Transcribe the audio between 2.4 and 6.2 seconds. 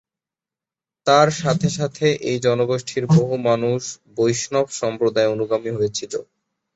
জনগোষ্ঠীর বহু মানুষ বৈষ্ণব সম্প্রদায় অনুগামী হয়েছিল।